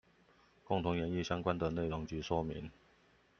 [0.63, 2.71] 共同研議相關的內容及說明